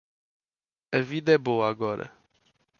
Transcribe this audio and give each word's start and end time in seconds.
A 0.91 0.97
vida 0.99 1.31
é 1.31 1.37
boa 1.37 1.69
agora. 1.69 2.11